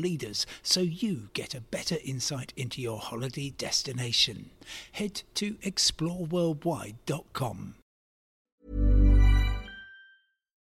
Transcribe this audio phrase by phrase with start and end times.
[0.00, 4.50] leaders so you get a better insight into your holiday destination.
[4.92, 7.74] Head to exploreworldwide.com.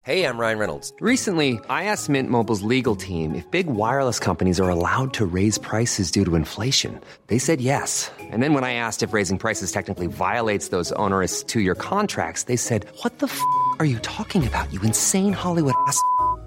[0.03, 0.91] Hey, I'm Ryan Reynolds.
[0.99, 5.59] Recently, I asked Mint Mobile's legal team if big wireless companies are allowed to raise
[5.59, 6.99] prices due to inflation.
[7.27, 8.09] They said yes.
[8.19, 12.45] And then when I asked if raising prices technically violates those onerous two year contracts,
[12.45, 13.39] they said, What the f
[13.77, 16.01] are you talking about, you insane Hollywood ass?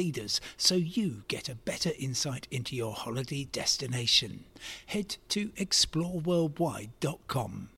[0.00, 4.44] leaders so you get a better insight into your holiday destination.
[4.86, 7.68] Head to exploreworldwide.com.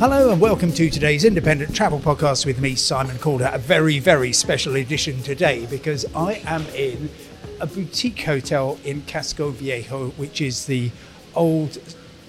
[0.00, 3.48] Hello and welcome to today's independent travel podcast with me, Simon Calder.
[3.52, 7.10] A very, very special edition today because I am in
[7.60, 10.90] a boutique hotel in Casco Viejo, which is the
[11.36, 11.78] old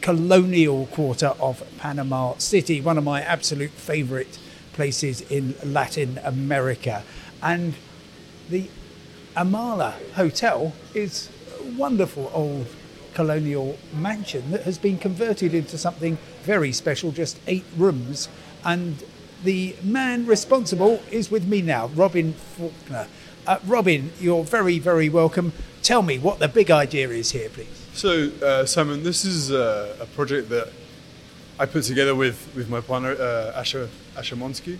[0.02, 4.38] colonial quarter of Panama City, one of my absolute favorite
[4.76, 7.04] places in Latin America.
[7.42, 7.74] And
[8.50, 8.70] the
[9.36, 12.68] Amala Hotel is a wonderful old
[13.14, 18.28] colonial mansion that has been converted into something very special, just eight rooms.
[18.64, 19.04] And
[19.44, 23.08] the man responsible is with me now, Robin Faulkner.
[23.48, 25.54] Uh, Robin, you're very, very welcome.
[25.82, 27.68] Tell me what the big idea is here, please.
[27.94, 30.68] So, uh, Simon, this is uh, a project that
[31.58, 33.54] I put together with, with my partner, uh,
[34.16, 34.78] Asha Monsky.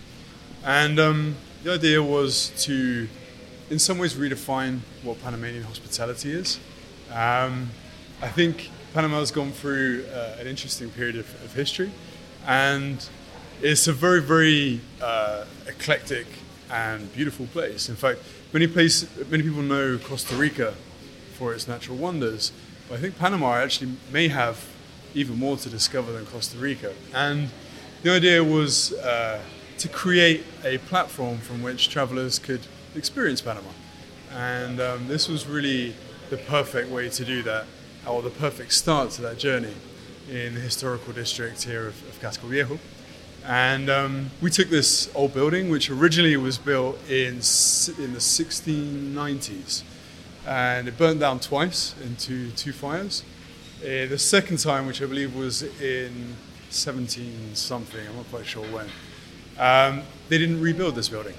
[0.64, 3.08] And um, the idea was to,
[3.70, 6.60] in some ways, redefine what Panamanian hospitality is.
[7.12, 7.70] Um,
[8.22, 11.92] I think Panama has gone through uh, an interesting period of, of history,
[12.48, 13.08] and
[13.62, 16.26] it's a very, very uh, eclectic
[16.72, 17.90] and beautiful place.
[17.90, 18.20] In fact,
[18.54, 20.74] many, place, many people know Costa Rica
[21.34, 22.52] for its natural wonders,
[22.88, 24.66] but I think Panama actually may have
[25.14, 26.94] even more to discover than Costa Rica.
[27.14, 27.50] And
[28.06, 29.42] the idea was uh,
[29.80, 32.62] to create a platform from which travelers could
[32.96, 33.68] experience Panama.
[34.32, 35.96] And um, this was really
[36.30, 37.66] the perfect way to do that,
[38.08, 39.74] or the perfect start to that journey
[40.30, 42.78] in the historical district here of, of Casco Viejo.
[43.44, 49.82] And um, we took this old building, which originally was built in, in the 1690s,
[50.46, 53.24] and it burnt down twice into two fires.
[53.82, 56.36] Uh, the second time, which I believe was in
[56.76, 58.88] 17 something, I'm not quite sure when,
[59.58, 61.36] um, they didn't rebuild this building.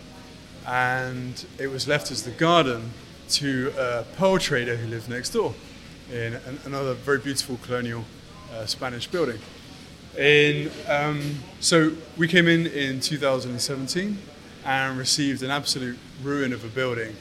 [0.67, 2.91] And it was left as the garden
[3.31, 5.55] to a pearl trader who lived next door
[6.11, 8.05] in an, another very beautiful colonial
[8.53, 9.39] uh, Spanish building.
[10.19, 14.17] In, um, so we came in in 2017
[14.65, 17.15] and received an absolute ruin of a building.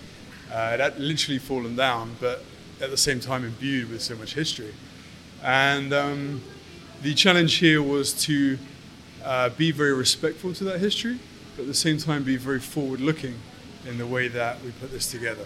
[0.51, 2.43] Uh, it had literally fallen down, but
[2.81, 4.73] at the same time imbued with so much history.
[5.43, 6.41] And um,
[7.05, 8.57] the challenge here was to
[9.23, 11.19] uh, be very respectful to that history,
[11.55, 13.35] but at the same time be very forward looking
[13.87, 15.45] in the way that we put this together.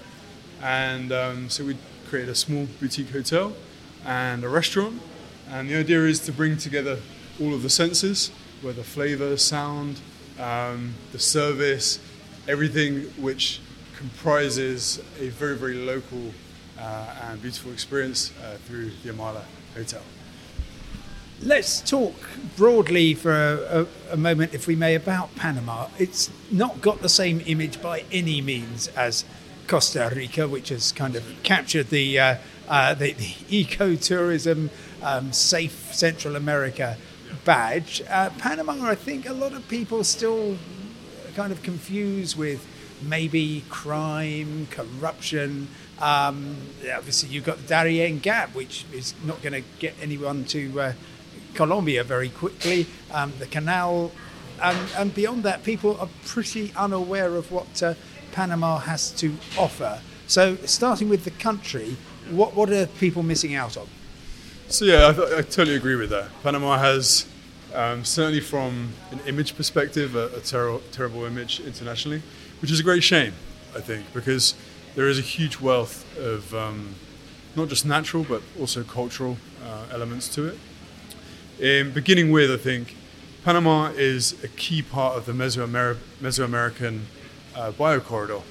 [0.63, 1.75] And um, so we
[2.07, 3.57] created a small boutique hotel
[4.06, 5.01] and a restaurant.
[5.50, 6.98] And the idea is to bring together
[7.42, 8.31] all of the senses,
[8.62, 10.00] whether flavor, sound,
[10.39, 12.00] um, the service,
[12.48, 13.60] everything which
[13.98, 16.31] comprises a very, very local
[16.80, 19.44] uh, and beautiful experience uh, through the Amala
[19.75, 20.01] Hotel.
[21.41, 22.15] Let's talk
[22.57, 25.88] broadly for a, a, a, moment, if we may, about Panama.
[25.97, 29.24] It's not got the same image by any means as
[29.65, 32.36] Costa Rica, which has kind of captured the, uh,
[32.68, 33.24] uh, the, the
[33.63, 34.69] ecotourism,
[35.01, 36.97] um, safe Central America
[37.45, 38.01] badge.
[38.09, 40.57] Uh, Panama, I think a lot of people still
[41.35, 42.68] kind of confuse with
[43.01, 45.69] maybe crime, corruption.
[46.01, 46.57] Um,
[46.94, 50.94] obviously, you've got the Darien Gap, which is not going to get anyone to uh,
[51.59, 52.88] Colombia very quickly.
[53.11, 54.13] Um, the canal,
[54.61, 57.95] and, and, beyond that, people are pretty unaware of what uh,
[58.31, 60.00] Panama has to offer.
[60.25, 61.97] So, starting with the country,
[62.31, 63.88] what what are people missing out on?
[64.69, 66.29] So yeah, I, th- I totally agree with that.
[66.44, 67.25] Panama has
[67.73, 72.21] um, certainly from an image perspective a, a ter- terrible image internationally,
[72.61, 73.33] which is a great shame,
[73.75, 74.56] I think, because
[74.95, 76.95] there is a huge wealth of um,
[77.57, 79.35] not just natural but also cultural
[79.65, 80.57] uh, elements to it.
[81.59, 82.95] In beginning with, I think
[83.44, 87.01] Panama is a key part of the Mesoamer- Mesoamerican
[87.56, 88.44] uh, biocorridor,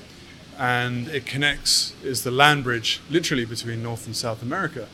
[0.58, 4.88] and it connects is the land bridge literally between North and South America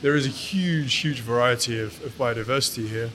[0.00, 3.10] there is a huge, huge variety of, of biodiversity here,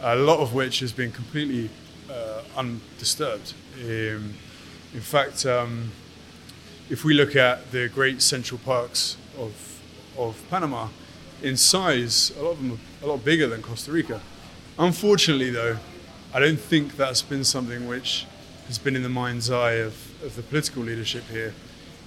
[0.00, 1.68] a lot of which has been completely
[2.10, 3.52] uh, undisturbed.
[3.82, 4.34] Um,
[4.94, 5.90] in fact, um,
[6.88, 9.80] if we look at the great central parks of,
[10.16, 10.88] of Panama,
[11.42, 14.20] in size, a lot of them are a lot bigger than Costa Rica.
[14.78, 15.78] Unfortunately, though,
[16.32, 18.26] I don't think that's been something which
[18.66, 21.54] has been in the mind's eye of, of the political leadership here.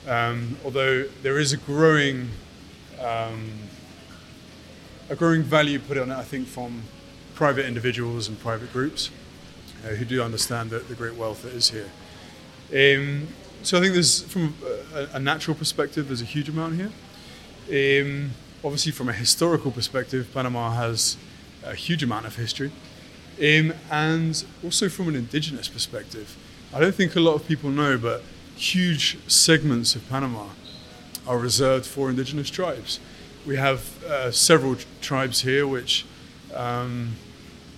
[0.08, 2.30] Um, although there is a growing
[3.00, 3.52] um,
[5.10, 6.84] a growing value put on it, I think, from
[7.36, 9.10] private individuals and private groups
[9.86, 11.90] uh, who do understand the, the, great wealth that is here.
[12.74, 13.28] Um,
[13.64, 14.56] so I think there's, from
[14.94, 16.92] a, a, natural perspective, there's a huge amount here.
[18.64, 21.18] Obviously, from a historical perspective, Panama has
[21.64, 22.72] a huge amount of history.
[23.40, 26.36] Um, and also from an indigenous perspective,
[26.74, 28.24] I don't think a lot of people know, but
[28.56, 30.48] huge segments of Panama
[31.28, 33.00] are reserved for indigenous tribes
[33.48, 36.06] we have uh, several tribes here which
[36.54, 37.16] um,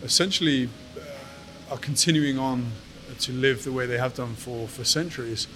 [0.02, 0.68] essentially
[0.98, 2.72] uh, are continuing on
[3.20, 5.48] to live the way they have done for, for centuries.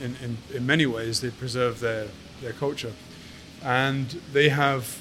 [0.00, 2.08] In, in, in many ways, they preserve their,
[2.42, 2.92] their culture.
[3.64, 5.00] And they have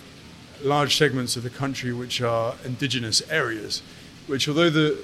[0.63, 3.81] large segments of the country which are indigenous areas,
[4.27, 4.97] which, although the,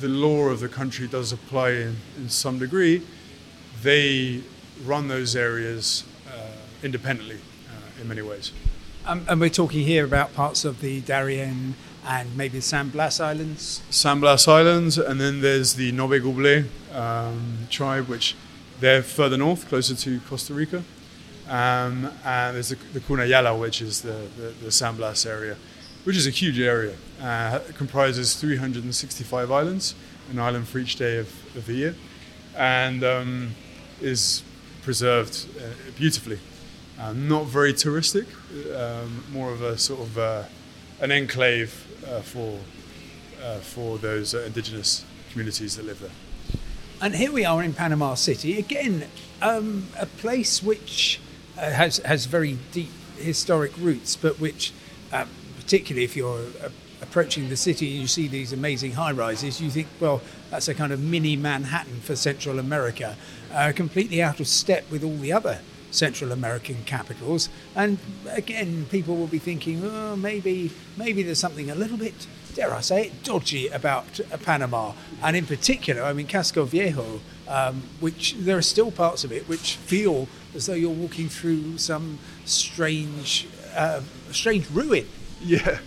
[0.00, 3.02] the law of the country does apply in, in some degree,
[3.82, 4.42] they
[4.84, 6.50] run those areas uh,
[6.82, 8.52] independently uh, in many ways.
[9.06, 11.76] Um, and we're talking here about parts of the Darien
[12.06, 13.82] and maybe the San Blas Islands.
[13.90, 18.34] San Blas Islands, and then there's the Ngöbe-Buglé um, tribe, which
[18.80, 20.84] they're further north, closer to Costa Rica.
[21.48, 25.56] Um, and there's the, the Kuna Yala, which is the, the, the, San Blas area,
[26.04, 26.96] which is a huge area.
[27.22, 29.94] Uh, comprises 365 islands,
[30.30, 31.94] an island for each day of, of the year,
[32.56, 33.50] and um,
[34.00, 34.42] is
[34.82, 36.40] preserved uh, beautifully.
[36.98, 38.26] Uh, not very touristic,
[38.74, 40.42] um, more of a sort of uh,
[41.00, 42.58] an enclave uh, for
[43.42, 46.10] uh, for those indigenous communities that live there.
[47.00, 49.06] And here we are in Panama City again,
[49.42, 51.20] um, a place which
[51.56, 54.72] has has very deep historic roots, but which,
[55.58, 56.46] particularly if you're
[57.02, 60.20] approaching the city and you see these amazing high rises, you think, well,
[60.50, 63.16] that's a kind of mini Manhattan for Central America,
[63.74, 65.60] completely out of step with all the other
[65.90, 67.48] Central American capitals.
[67.74, 67.98] And
[68.30, 72.80] again, people will be thinking, oh, maybe, maybe there's something a little bit, dare I
[72.80, 74.92] say it, dodgy about uh, Panama.
[75.22, 79.48] And in particular, I mean, Casco Viejo, um, which there are still parts of it
[79.48, 83.46] which feel as though you're walking through some strange,
[83.76, 84.00] uh,
[84.32, 85.06] strange ruin.
[85.40, 85.78] Yeah.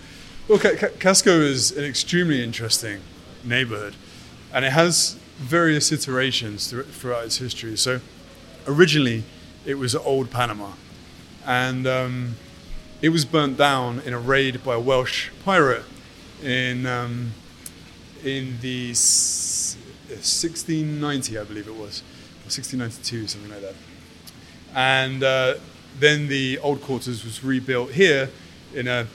[0.47, 3.01] Well, Casco is an extremely interesting
[3.43, 3.95] neighborhood,
[4.53, 7.75] and it has various iterations throughout its history.
[7.77, 7.99] So,
[8.67, 9.23] originally,
[9.65, 10.71] it was old Panama.
[11.45, 12.35] And um,
[13.01, 15.83] it was burnt down in a raid by a Welsh pirate
[16.43, 17.31] in, um,
[18.23, 22.01] in the 1690, I believe it was,
[22.41, 23.75] or 1692, something like that.
[24.75, 25.55] And uh,
[25.99, 28.29] then the old quarters was rebuilt here
[28.73, 29.07] in a,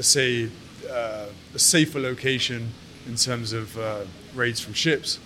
[0.00, 0.48] say,
[0.90, 2.70] uh, a safer location
[3.06, 4.00] in terms of uh,
[4.34, 5.18] raids from ships.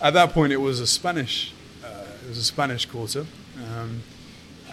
[0.00, 1.52] At that point, it was a Spanish,
[1.84, 3.26] uh, it was a Spanish quarter,
[3.56, 4.02] um,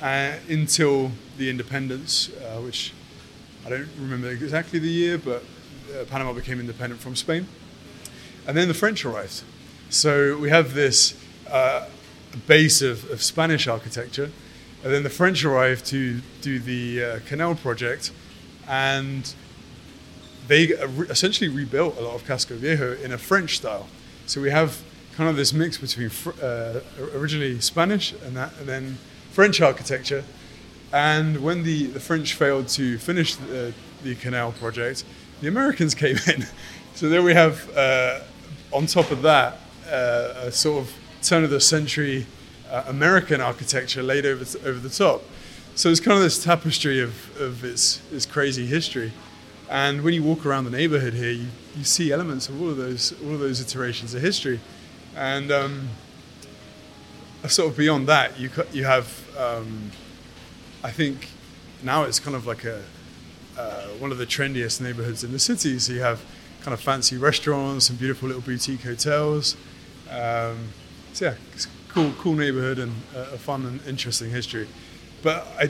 [0.01, 2.93] uh, until the independence, uh, which
[3.65, 5.43] I don't remember exactly the year, but
[6.09, 7.47] Panama became independent from Spain.
[8.47, 9.43] And then the French arrived.
[9.89, 11.13] So we have this
[11.51, 11.85] uh,
[12.37, 14.31] base of, of, Spanish architecture.
[14.83, 18.11] And then the French arrived to do the uh, canal project.
[18.67, 19.33] And
[20.47, 23.87] they essentially rebuilt a lot of Casco Viejo in a French style.
[24.25, 24.81] So we have
[25.15, 26.09] kind of this mix between
[26.41, 26.79] uh,
[27.13, 28.97] originally Spanish and, that, and, then
[29.31, 30.23] French architecture.
[30.91, 35.03] And when the, the French failed to finish the, the canal project,
[35.41, 36.45] the Americans came in.
[36.95, 38.21] So there we have, uh,
[38.73, 42.25] on top of that, uh, a sort of turn of the century
[42.69, 45.23] uh, American architecture laid over over the top.
[45.75, 49.13] So it's kind of this tapestry of, of its, its crazy history.
[49.69, 51.47] And when you walk around the neighborhood here, you,
[51.77, 54.59] you see elements of all of those all of those iterations of history.
[55.15, 55.89] And um,
[57.47, 59.07] sort of beyond that, you you have
[59.37, 59.91] um,
[60.83, 61.29] I think
[61.83, 62.83] now it's kind of like a
[63.57, 65.79] uh, one of the trendiest neighborhoods in the city.
[65.79, 66.21] So you have
[66.61, 69.55] kind of fancy restaurants and beautiful little boutique hotels.
[70.09, 70.69] Um,
[71.13, 74.67] so yeah, it's cool, cool neighborhood and a fun and interesting history.
[75.21, 75.69] But I,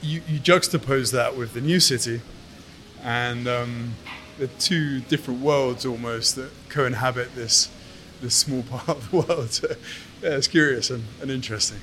[0.00, 2.20] you, you juxtapose that with the new city,
[3.02, 3.94] and um,
[4.38, 7.70] the two different worlds almost that co-inhabit this
[8.20, 9.60] this small part of the world.
[10.22, 11.78] Yeah, it's curious and, and interesting.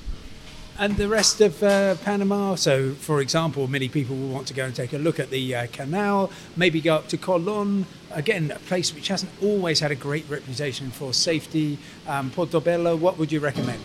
[0.80, 2.54] And the rest of uh, Panama.
[2.54, 5.54] So, for example, many people will want to go and take a look at the
[5.54, 7.84] uh, canal, maybe go up to Colon.
[8.12, 11.76] Again, a place which hasn't always had a great reputation for safety.
[12.06, 13.82] Um, Portobello, what would you recommend?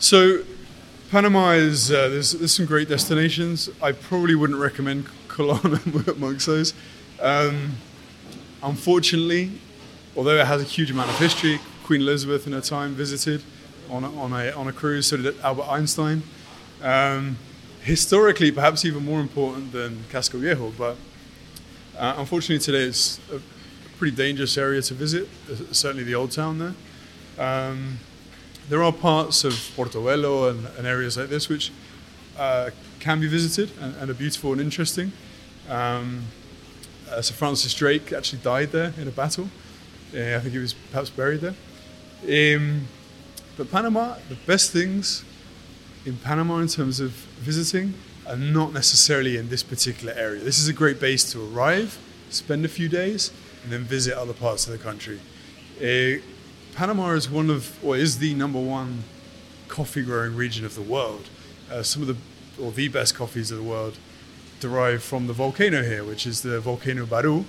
[0.00, 0.42] So,
[1.12, 3.70] Panama is uh, there's, there's some great destinations.
[3.80, 6.74] I probably wouldn't recommend Colon amongst those.
[7.20, 7.76] Um,
[8.64, 9.52] unfortunately,
[10.16, 13.44] although it has a huge amount of history, Queen Elizabeth in her time visited
[13.90, 16.22] on a, on a, on a cruise, so did Albert Einstein.
[16.82, 17.38] Um,
[17.82, 20.96] historically, perhaps even more important than Casco Viejo, but
[21.96, 23.40] uh, unfortunately today it's a
[23.96, 26.74] pretty dangerous area to visit, uh, certainly the old town there.
[27.38, 27.98] Um,
[28.68, 31.70] there are parts of Portobello and, and areas like this which
[32.36, 35.12] uh, can be visited and, and, are beautiful and interesting.
[35.68, 36.24] Um,
[37.10, 39.48] uh, Sir Francis Drake actually died there in a battle.
[40.12, 41.54] I think he was perhaps buried there.
[42.56, 42.88] Um,
[43.56, 45.24] but Panama, the best things
[46.04, 47.94] in Panama in terms of visiting
[48.26, 50.40] are not necessarily in this particular area.
[50.40, 51.98] This is a great base to arrive,
[52.30, 53.30] spend a few days,
[53.62, 55.20] and then visit other parts of the country.
[55.80, 56.20] Uh,
[56.74, 59.04] Panama is one of, or is the number one
[59.68, 61.28] coffee growing region of the world.
[61.70, 63.96] Uh, some of the, or the best coffees of the world
[64.60, 67.44] derive from the volcano here, which is the volcano Baru, uh,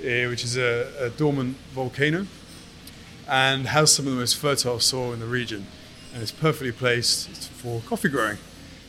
[0.00, 2.26] which is a, a dormant volcano
[3.28, 5.66] and has some of the most fertile soil in the region,
[6.12, 8.38] and it's perfectly placed for coffee growing.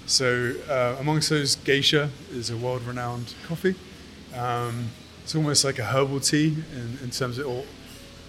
[0.05, 3.75] So, uh, amongst those, Geisha is a world-renowned coffee.
[4.35, 4.89] Um,
[5.23, 7.65] it's almost like a herbal tea in, in terms of all.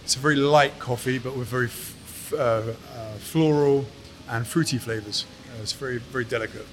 [0.02, 2.72] It's a very light coffee, but with very f- uh, uh,
[3.18, 3.84] floral
[4.28, 5.26] and fruity flavors.
[5.50, 6.66] Uh, it's very, very delicate.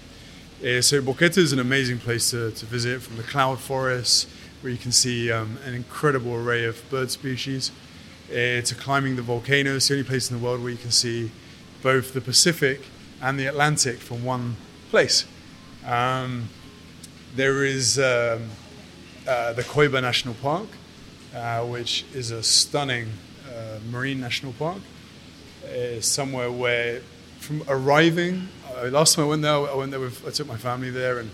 [0.61, 4.27] Uh, so, Boquete is an amazing place to, to visit from the cloud forests,
[4.61, 7.71] where you can see um, an incredible array of bird species
[8.29, 9.75] to climbing the volcano.
[9.75, 11.31] It's the only place in the world where you can see
[11.81, 12.81] both the Pacific
[13.21, 14.55] and the Atlantic from one
[14.89, 15.25] place.
[15.85, 16.49] Um,
[17.35, 18.49] there is um,
[19.27, 20.67] uh, the Coiba National Park,
[21.35, 23.09] uh, which is a stunning
[23.49, 24.79] uh, marine national park.
[25.65, 27.01] It's somewhere where,
[27.39, 30.57] from arriving, uh, last time I went there, I went there with, I took my
[30.57, 31.31] family there, and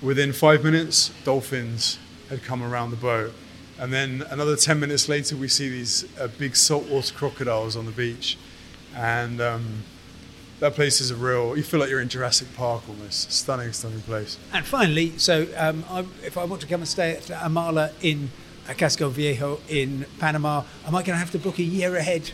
[0.00, 1.98] within five minutes, dolphins
[2.28, 3.32] had come around the boat
[3.78, 7.92] and then another 10 minutes later, we see these uh, big saltwater crocodiles on the
[7.92, 8.38] beach.
[8.94, 9.84] And um,
[10.60, 13.32] that place is a real, you feel like you're in Jurassic Park almost.
[13.32, 14.38] Stunning, stunning place.
[14.52, 18.30] And finally, so um, I, if I want to come and stay at Amala in
[18.68, 22.30] uh, Casco Viejo in Panama, am I going to have to book a year ahead?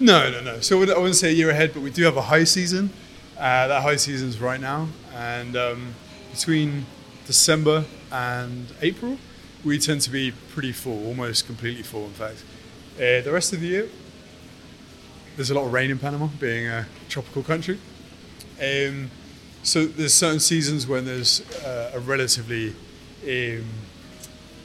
[0.00, 0.60] No, no, no.
[0.60, 2.90] So I wouldn't say a year ahead, but we do have a high season.
[3.36, 4.88] Uh, that high season is right now.
[5.14, 5.94] And um,
[6.32, 6.86] between
[7.26, 9.18] December and April,
[9.64, 12.42] we tend to be pretty full, almost completely full, in fact.
[12.96, 13.88] Uh, the rest of the year,
[15.36, 17.78] there's a lot of rain in Panama, being a tropical country.
[18.60, 19.10] Um,
[19.62, 22.74] so there's certain seasons when there's uh, a relatively
[23.24, 23.64] um,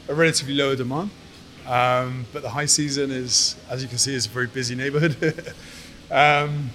[0.10, 1.12] a relatively lower demand,
[1.68, 5.16] um, but the high season is, as you can see, is a very busy neighborhood.
[6.12, 6.70] um,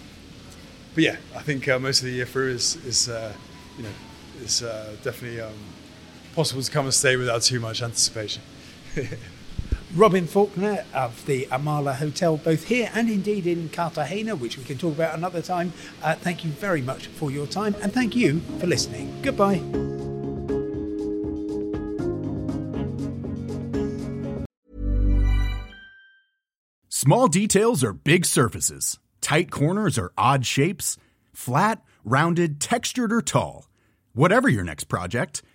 [0.95, 3.33] but yeah, I think uh, most of the year through is, is uh,
[3.77, 3.91] you know,
[4.43, 5.55] is uh, definitely um,
[6.35, 8.43] possible to come and stay without too much anticipation.
[9.95, 14.79] Robin Faulkner of the Amala Hotel, both here and indeed in Cartagena, which we can
[14.79, 15.75] talk about another time.
[16.03, 19.15] Uh, thank you very much for your time and thank you for listening.
[19.21, 19.61] Goodbye.
[26.89, 30.97] Small details are big surfaces, tight corners are odd shapes,
[31.33, 33.69] flat, rounded, textured, or tall.
[34.15, 35.43] Whatever your next project,